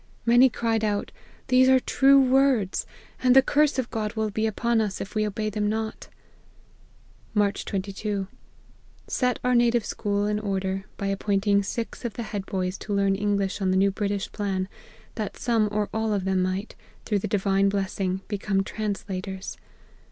[0.25, 1.11] Many cried out,
[1.49, 2.87] These are true words;
[3.21, 6.07] and the curse of God will be upon us if we obey them not
[7.35, 8.27] !'"March 22.
[9.05, 13.13] Set our native school in order, by appointing six of the head boys to learn
[13.13, 14.67] English on the new British plan,
[15.21, 16.73] that some or all of them might,
[17.05, 19.55] through the divine blessing, become trans lators.